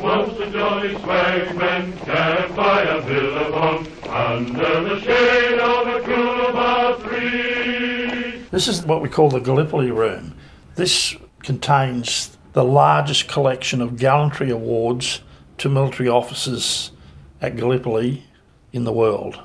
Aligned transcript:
Once 0.00 0.38
the 0.38 0.46
jolly 0.50 0.94
swagman 0.94 1.96
camped 2.04 2.56
by 2.56 2.82
a 2.82 3.02
billabong 3.02 3.86
under 4.08 4.82
the 4.84 5.00
shade 5.00 5.58
of 5.58 5.86
a 5.88 6.00
coolabah 6.00 7.02
tree. 7.02 8.44
This 8.50 8.68
is 8.68 8.82
what 8.84 9.02
we 9.02 9.08
call 9.08 9.28
the 9.28 9.40
Gallipoli 9.40 9.90
Room. 9.90 10.34
This 10.76 11.16
contains 11.42 12.36
the 12.52 12.64
largest 12.64 13.28
collection 13.28 13.80
of 13.82 13.98
gallantry 13.98 14.50
awards 14.50 15.20
to 15.58 15.68
military 15.68 16.08
officers 16.08 16.92
at 17.40 17.56
Gallipoli 17.56 18.24
in 18.72 18.84
the 18.84 18.92
world. 18.92 19.40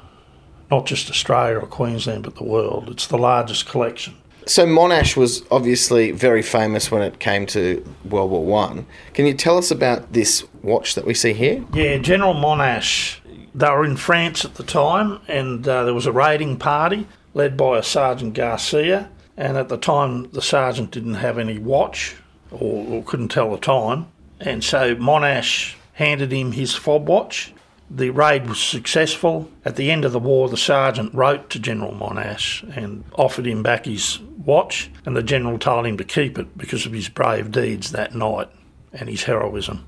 Not 0.69 0.85
just 0.85 1.09
Australia 1.09 1.57
or 1.57 1.67
Queensland, 1.67 2.23
but 2.23 2.35
the 2.35 2.43
world. 2.43 2.89
It's 2.89 3.07
the 3.07 3.17
largest 3.17 3.67
collection. 3.67 4.15
So 4.45 4.65
Monash 4.65 5.15
was 5.15 5.43
obviously 5.51 6.11
very 6.11 6.41
famous 6.41 6.91
when 6.91 7.01
it 7.01 7.19
came 7.19 7.45
to 7.47 7.83
World 8.03 8.31
War 8.31 8.45
One. 8.45 8.85
Can 9.13 9.25
you 9.25 9.33
tell 9.33 9.57
us 9.57 9.71
about 9.71 10.13
this 10.13 10.43
watch 10.61 10.95
that 10.95 11.05
we 11.05 11.13
see 11.13 11.33
here? 11.33 11.63
Yeah, 11.73 11.97
General 11.97 12.33
Monash. 12.33 13.19
They 13.55 13.69
were 13.69 13.85
in 13.85 13.97
France 13.97 14.43
at 14.43 14.55
the 14.55 14.63
time, 14.63 15.19
and 15.27 15.67
uh, 15.67 15.83
there 15.85 15.93
was 15.93 16.05
a 16.05 16.11
raiding 16.11 16.57
party 16.57 17.07
led 17.33 17.55
by 17.55 17.77
a 17.77 17.83
Sergeant 17.83 18.33
Garcia. 18.33 19.09
And 19.35 19.57
at 19.57 19.69
the 19.69 19.77
time, 19.77 20.29
the 20.31 20.41
sergeant 20.41 20.91
didn't 20.91 21.15
have 21.15 21.37
any 21.37 21.57
watch 21.57 22.15
or, 22.51 22.85
or 22.85 23.03
couldn't 23.03 23.29
tell 23.29 23.51
the 23.51 23.57
time. 23.57 24.07
And 24.39 24.63
so 24.63 24.95
Monash 24.95 25.75
handed 25.93 26.31
him 26.31 26.51
his 26.51 26.75
fob 26.75 27.07
watch. 27.07 27.53
The 27.95 28.09
raid 28.09 28.47
was 28.47 28.59
successful. 28.59 29.51
At 29.63 29.75
the 29.75 29.91
end 29.91 30.03
of 30.03 30.13
the 30.13 30.19
war, 30.19 30.49
the 30.49 30.57
sergeant 30.57 31.13
wrote 31.13 31.51
to 31.51 31.59
General 31.59 31.93
Monash 31.93 32.63
and 32.75 33.03
offered 33.13 33.45
him 33.45 33.61
back 33.61 33.85
his 33.85 34.19
watch, 34.19 34.89
and 35.05 35.15
the 35.15 35.21
general 35.21 35.59
told 35.59 35.85
him 35.85 35.97
to 35.97 36.03
keep 36.03 36.39
it 36.39 36.57
because 36.57 36.87
of 36.87 36.91
his 36.91 37.07
brave 37.07 37.51
deeds 37.51 37.91
that 37.91 38.15
night 38.15 38.49
and 38.91 39.09
his 39.09 39.25
heroism. 39.25 39.85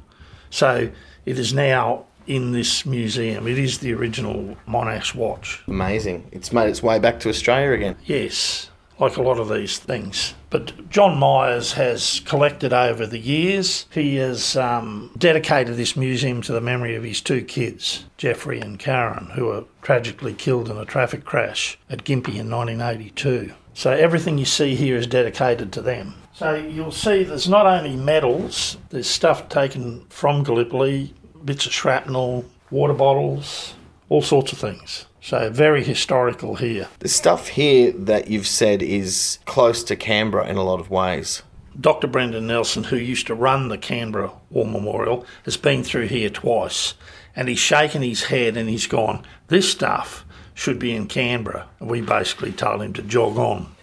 So 0.52 0.92
it 1.26 1.40
is 1.40 1.52
now 1.52 2.06
in 2.28 2.52
this 2.52 2.86
museum. 2.86 3.48
It 3.48 3.58
is 3.58 3.80
the 3.80 3.94
original 3.94 4.56
Monash 4.68 5.16
watch. 5.16 5.64
Amazing. 5.68 6.28
It's 6.32 6.54
made 6.54 6.70
its 6.70 6.84
way 6.84 7.00
back 7.00 7.20
to 7.22 7.30
Australia 7.30 7.72
again. 7.72 7.96
Yes, 8.06 8.70
like 9.00 9.18
a 9.18 9.22
lot 9.22 9.40
of 9.40 9.50
these 9.50 9.78
things. 9.78 10.34
But 10.50 10.90
John 10.90 11.18
Myers 11.18 11.74
has 11.74 12.22
collected 12.22 12.72
over 12.72 13.06
the 13.06 13.20
years. 13.20 13.86
He 13.92 14.16
has 14.16 14.56
um, 14.56 15.12
dedicated 15.18 15.76
this 15.76 15.98
museum 15.98 16.42
to 16.44 16.54
the 16.54 16.62
memory 16.62 16.96
of 16.96 17.04
his 17.04 17.22
two 17.22 17.44
kids, 17.44 18.06
Jeffrey 18.18 18.60
and 18.60 18.80
Karen, 18.80 19.32
who 19.32 19.46
were 19.46 19.66
tragically 19.82 20.34
killed 20.34 20.70
in 20.70 20.78
a 20.78 20.86
traffic 20.86 21.26
crash 21.26 21.78
at 21.90 22.06
Gympie 22.06 22.40
in 22.40 22.50
1982. 22.50 23.54
So 23.74 23.92
everything 23.92 24.38
you 24.38 24.46
see 24.46 24.76
here 24.76 24.96
is 24.96 25.08
dedicated 25.08 25.74
to 25.74 25.82
them. 25.82 26.16
So 26.34 26.56
you'll 26.56 26.92
see 26.92 27.24
there's 27.24 27.50
not 27.50 27.66
only 27.66 27.96
medals, 27.96 28.78
there's 28.90 29.08
stuff 29.08 29.50
taken 29.50 30.06
from 30.10 30.44
Gallipoli, 30.44 31.14
bits 31.44 31.66
of 31.66 31.74
shrapnel, 31.74 32.46
water 32.72 32.94
bottles, 32.94 33.74
all 34.10 34.22
sorts 34.22 34.52
of 34.52 34.60
things. 34.60 35.06
So 35.22 35.50
very 35.50 35.84
historical 35.84 36.56
here. 36.56 36.88
The 37.00 37.10
stuff 37.10 37.48
here 37.48 37.92
that 37.94 38.28
you've 38.28 38.48
said 38.48 38.84
is 38.84 39.40
close 39.46 39.84
to 39.86 39.96
Canberra 39.96 40.48
in 40.48 40.58
a 40.58 40.64
lot 40.64 40.80
of 40.80 40.90
ways. 40.90 41.42
Dr. 41.80 42.08
Brendan 42.08 42.48
Nelson, 42.48 42.86
who 42.86 42.96
used 42.96 43.28
to 43.28 43.36
run 43.36 43.68
the 43.68 43.78
Canberra 43.78 44.32
War 44.50 44.66
Memorial, 44.66 45.26
has 45.44 45.58
been 45.58 45.84
through 45.84 46.08
here 46.08 46.30
twice 46.30 46.94
and 47.36 47.50
he's 47.50 47.60
shaken 47.60 48.02
his 48.02 48.26
head 48.26 48.56
and 48.56 48.70
he's 48.70 48.88
gone, 48.88 49.24
This 49.48 49.70
stuff 49.70 50.26
should 50.54 50.80
be 50.80 50.96
in 50.96 51.08
Canberra. 51.08 51.68
And 51.80 51.90
we 51.90 52.02
basically 52.02 52.52
told 52.52 52.82
him 52.82 52.94
to 52.94 53.02
jog 53.02 53.38
on. 53.38 53.76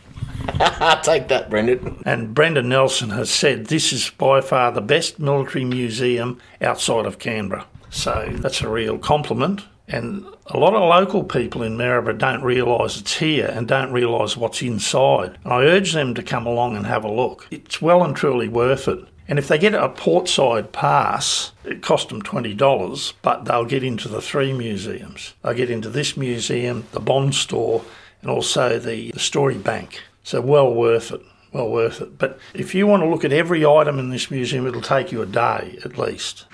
Take 1.02 1.28
that, 1.28 1.48
Brendan. 1.50 2.02
And 2.06 2.34
Brendan 2.34 2.68
Nelson 2.68 3.10
has 3.10 3.30
said 3.30 3.66
this 3.66 3.92
is 3.92 4.10
by 4.10 4.40
far 4.40 4.72
the 4.72 4.80
best 4.80 5.18
military 5.18 5.64
museum 5.64 6.40
outside 6.60 7.04
of 7.04 7.18
Canberra. 7.18 7.66
So 7.90 8.28
that's 8.32 8.62
a 8.62 8.68
real 8.68 8.96
compliment. 8.96 9.62
And 9.92 10.24
a 10.46 10.58
lot 10.58 10.74
of 10.74 10.80
local 10.80 11.22
people 11.22 11.62
in 11.62 11.76
Maryborough 11.76 12.16
don't 12.16 12.42
realise 12.42 12.98
it's 12.98 13.18
here 13.18 13.46
and 13.46 13.68
don't 13.68 13.92
realise 13.92 14.38
what's 14.38 14.62
inside. 14.62 15.38
And 15.44 15.52
I 15.52 15.64
urge 15.64 15.92
them 15.92 16.14
to 16.14 16.22
come 16.22 16.46
along 16.46 16.76
and 16.76 16.86
have 16.86 17.04
a 17.04 17.12
look. 17.12 17.46
It's 17.50 17.82
well 17.82 18.02
and 18.02 18.16
truly 18.16 18.48
worth 18.48 18.88
it. 18.88 19.06
And 19.28 19.38
if 19.38 19.48
they 19.48 19.58
get 19.58 19.74
a 19.74 19.90
portside 19.90 20.72
pass, 20.72 21.52
it 21.64 21.82
costs 21.82 22.08
them 22.08 22.22
$20, 22.22 23.12
but 23.20 23.44
they'll 23.44 23.66
get 23.66 23.84
into 23.84 24.08
the 24.08 24.22
three 24.22 24.52
museums. 24.52 25.34
They'll 25.42 25.54
get 25.54 25.70
into 25.70 25.90
this 25.90 26.16
museum, 26.16 26.86
the 26.92 27.00
bond 27.00 27.34
store, 27.34 27.84
and 28.22 28.30
also 28.30 28.78
the, 28.78 29.12
the 29.12 29.20
story 29.20 29.58
bank. 29.58 30.00
So 30.24 30.40
well 30.40 30.72
worth 30.72 31.12
it. 31.12 31.20
Well 31.52 31.68
worth 31.68 32.00
it. 32.00 32.18
But 32.18 32.38
if 32.54 32.74
you 32.74 32.86
want 32.86 33.02
to 33.02 33.08
look 33.08 33.24
at 33.24 33.32
every 33.32 33.64
item 33.64 33.98
in 33.98 34.08
this 34.08 34.30
museum, 34.30 34.66
it'll 34.66 34.80
take 34.80 35.12
you 35.12 35.20
a 35.20 35.26
day 35.26 35.78
at 35.84 35.98
least. 35.98 36.46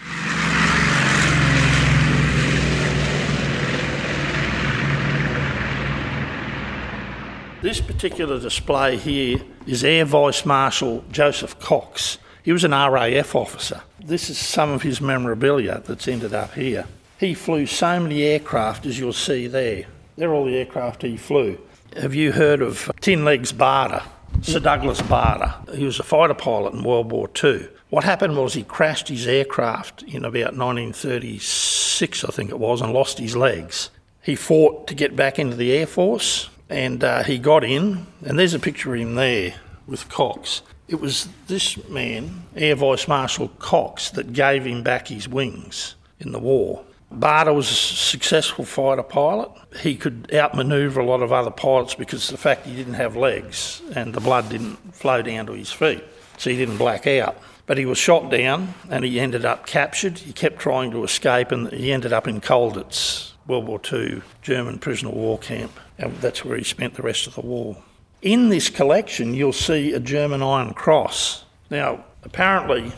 This 7.69 7.83
particular 7.83 8.41
display 8.41 8.97
here 8.97 9.43
is 9.67 9.85
Air 9.85 10.07
Vice 10.07 10.47
Marshal 10.47 11.05
Joseph 11.13 11.61
Cox. 11.61 12.17
He 12.43 12.51
was 12.51 12.65
an 12.65 12.71
RAF 12.71 13.35
officer. 13.35 13.83
This 14.03 14.31
is 14.31 14.39
some 14.39 14.71
of 14.71 14.81
his 14.81 15.03
memorabilia 15.03 15.83
that's 15.85 16.09
ended 16.09 16.33
up 16.33 16.55
here. 16.55 16.87
He 17.21 17.35
flew 17.35 17.67
so 17.67 18.01
many 18.01 18.23
aircraft 18.23 18.87
as 18.87 18.99
you'll 18.99 19.13
see 19.13 19.49
there. 19.49 19.85
They're 20.17 20.33
all 20.33 20.47
the 20.47 20.57
aircraft 20.57 21.03
he 21.03 21.19
flew. 21.19 21.59
Have 22.01 22.15
you 22.15 22.33
heard 22.33 22.63
of 22.63 22.91
Tin 23.03 23.27
Legs 23.27 23.53
Bader? 23.53 24.03
Sir 24.41 24.61
Douglas 24.61 25.03
Bader. 25.03 25.55
He 25.75 25.85
was 25.85 26.01
a 26.01 26.05
fighter 26.05 26.33
pilot 26.33 26.73
in 26.73 26.83
World 26.83 27.13
War 27.13 27.29
II. 27.45 27.69
What 27.91 28.05
happened 28.05 28.39
was 28.39 28.55
he 28.55 28.63
crashed 28.63 29.09
his 29.09 29.27
aircraft 29.27 30.05
in 30.05 30.25
about 30.25 30.57
1936, 30.57 32.25
I 32.25 32.31
think 32.31 32.49
it 32.49 32.59
was, 32.59 32.81
and 32.81 32.95
lost 32.95 33.19
his 33.19 33.37
legs. 33.37 33.91
He 34.23 34.37
fought 34.37 34.87
to 34.87 34.95
get 34.95 35.15
back 35.15 35.39
into 35.39 35.55
the 35.55 35.73
Air 35.73 35.87
Force 35.87 36.49
and 36.69 37.03
uh, 37.03 37.23
he 37.25 37.39
got 37.39 37.65
in, 37.65 38.07
and 38.25 38.39
there's 38.39 38.55
a 38.55 38.59
picture 38.59 38.95
of 38.95 39.01
him 39.01 39.15
there 39.15 39.55
with 39.87 40.09
Cox. 40.09 40.63
It 40.87 41.01
was 41.01 41.29
this 41.47 41.77
man, 41.89 42.45
Air 42.57 42.75
Vice 42.75 43.09
Marshal 43.09 43.49
Cox, 43.59 44.11
that 44.11 44.33
gave 44.33 44.65
him 44.65 44.83
back 44.83 45.09
his 45.09 45.29
wings 45.29 45.95
in 46.19 46.33
the 46.33 46.39
war. 46.39 46.85
Bader 47.11 47.55
was 47.55 47.71
a 47.71 47.75
successful 47.75 48.65
fighter 48.65 49.03
pilot. 49.03 49.51
He 49.81 49.97
could 49.97 50.31
outmaneuver 50.33 51.01
a 51.01 51.07
lot 51.07 51.23
of 51.23 51.33
other 51.33 51.51
pilots 51.51 51.95
because 51.95 52.29
the 52.29 52.37
fact 52.37 52.67
he 52.67 52.77
didn't 52.77 52.95
have 52.95 53.17
legs 53.17 53.81
and 53.95 54.13
the 54.13 54.21
blood 54.21 54.51
didn't 54.51 54.77
flow 54.95 55.23
down 55.23 55.47
to 55.47 55.53
his 55.53 55.73
feet, 55.73 56.05
so 56.37 56.51
he 56.51 56.57
didn't 56.57 56.77
black 56.77 57.07
out. 57.07 57.39
But 57.65 57.79
he 57.79 57.87
was 57.87 57.99
shot 57.99 58.31
down 58.31 58.75
and 58.91 59.05
he 59.05 59.21
ended 59.21 59.45
up 59.45 59.67
captured. 59.67 60.19
He 60.19 60.33
kept 60.33 60.59
trying 60.59 60.91
to 60.91 61.05
escape 61.05 61.51
and 61.51 61.71
he 61.73 61.93
ended 61.93 62.13
up 62.13 62.29
in 62.29 62.41
Colditz, 62.41 63.28
World 63.49 63.67
War 63.67 63.81
II 63.93 64.23
German 64.43 64.79
prisoner 64.79 65.09
of 65.09 65.17
war 65.17 65.39
camp, 65.39 65.73
and 65.99 66.15
that's 66.19 66.45
where 66.45 66.57
he 66.57 66.63
spent 66.63 66.95
the 66.95 67.03
rest 67.03 67.27
of 67.27 67.35
the 67.35 67.41
war. 67.41 67.83
In 68.23 68.51
this 68.51 68.69
collection, 68.69 69.35
you'll 69.35 69.53
see 69.53 69.93
a 69.93 70.01
German 70.01 70.43
Iron 70.43 70.75
Cross. 70.75 71.45
Now, 71.71 72.05
apparently, 72.23 72.93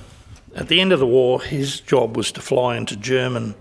at 0.54 0.68
the 0.68 0.80
end 0.80 0.92
of 0.92 0.98
the 0.98 1.06
war, 1.06 1.40
his 1.40 1.80
job 1.80 2.16
was 2.16 2.32
to 2.32 2.42
fly 2.42 2.76
into 2.76 2.96
German 2.96 3.54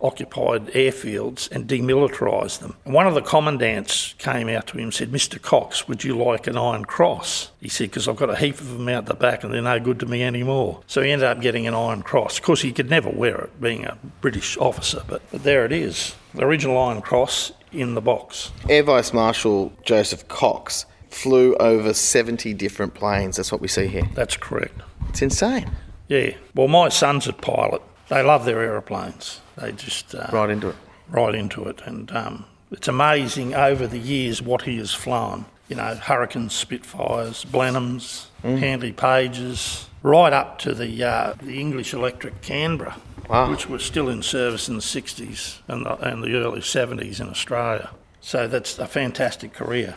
occupied 0.00 0.66
airfields 0.68 1.50
and 1.50 1.68
demilitarise 1.68 2.58
them. 2.58 2.76
And 2.84 2.94
one 2.94 3.06
of 3.06 3.14
the 3.14 3.20
commandants 3.20 4.14
came 4.18 4.48
out 4.48 4.66
to 4.68 4.78
him 4.78 4.84
and 4.84 4.94
said, 4.94 5.10
Mr. 5.10 5.40
Cox, 5.40 5.88
would 5.88 6.04
you 6.04 6.16
like 6.16 6.46
an 6.46 6.56
Iron 6.56 6.84
Cross? 6.84 7.50
He 7.60 7.68
said, 7.68 7.90
because 7.90 8.08
I've 8.08 8.16
got 8.16 8.30
a 8.30 8.36
heap 8.36 8.60
of 8.60 8.72
them 8.72 8.88
out 8.88 9.06
the 9.06 9.14
back 9.14 9.44
and 9.44 9.52
they're 9.52 9.62
no 9.62 9.78
good 9.78 10.00
to 10.00 10.06
me 10.06 10.22
anymore. 10.22 10.80
So 10.86 11.02
he 11.02 11.10
ended 11.10 11.28
up 11.28 11.40
getting 11.40 11.66
an 11.66 11.74
Iron 11.74 12.02
Cross. 12.02 12.38
Of 12.38 12.44
course, 12.44 12.62
he 12.62 12.72
could 12.72 12.90
never 12.90 13.10
wear 13.10 13.36
it, 13.42 13.60
being 13.60 13.84
a 13.84 13.98
British 14.20 14.56
officer, 14.58 15.02
but, 15.06 15.22
but 15.30 15.42
there 15.42 15.64
it 15.64 15.72
is. 15.72 16.14
The 16.34 16.44
original 16.44 16.78
Iron 16.78 17.02
Cross 17.02 17.52
in 17.72 17.94
the 17.94 18.00
box. 18.00 18.52
Air 18.68 18.82
Vice 18.82 19.12
Marshal 19.12 19.72
Joseph 19.84 20.26
Cox 20.28 20.86
flew 21.08 21.54
over 21.56 21.92
70 21.92 22.54
different 22.54 22.94
planes. 22.94 23.36
That's 23.36 23.52
what 23.52 23.60
we 23.60 23.68
see 23.68 23.86
here. 23.86 24.08
That's 24.14 24.36
correct. 24.36 24.80
It's 25.08 25.22
insane. 25.22 25.70
Yeah. 26.08 26.34
Well, 26.54 26.68
my 26.68 26.88
son's 26.88 27.26
a 27.28 27.32
pilot. 27.32 27.82
They 28.10 28.22
love 28.22 28.44
their 28.44 28.60
aeroplanes. 28.60 29.40
They 29.56 29.72
just 29.72 30.14
uh, 30.14 30.26
Right 30.32 30.50
into 30.50 30.68
it. 30.68 30.76
right 31.08 31.34
into 31.34 31.64
it, 31.64 31.80
and 31.86 32.10
um, 32.12 32.44
it's 32.70 32.88
amazing 32.88 33.54
over 33.54 33.86
the 33.86 33.98
years 33.98 34.42
what 34.42 34.62
he 34.62 34.76
has 34.78 34.92
flown. 34.92 35.46
You 35.68 35.76
know, 35.76 35.94
Hurricanes, 35.94 36.52
Spitfires, 36.52 37.44
Blenheims, 37.44 38.26
Handley 38.42 38.92
Pages, 38.92 39.86
right 40.02 40.32
up 40.32 40.58
to 40.60 40.74
the 40.74 41.02
uh, 41.04 41.34
the 41.40 41.60
English 41.60 41.94
Electric 41.94 42.42
Canberra, 42.42 42.96
Wow. 43.28 43.48
which 43.50 43.68
was 43.68 43.84
still 43.84 44.08
in 44.08 44.22
service 44.22 44.68
in 44.68 44.74
the 44.74 44.80
60s 44.82 45.58
and 45.68 45.86
the, 45.86 45.94
and 45.98 46.24
the 46.24 46.34
early 46.36 46.60
70s 46.62 47.20
in 47.20 47.28
Australia. 47.28 47.90
So 48.20 48.48
that's 48.48 48.76
a 48.80 48.86
fantastic 48.88 49.52
career. 49.52 49.94